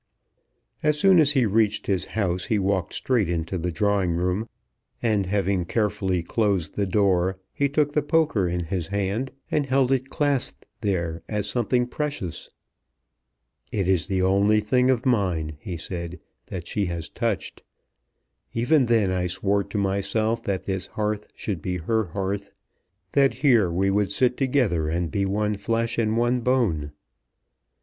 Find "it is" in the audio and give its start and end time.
13.71-14.07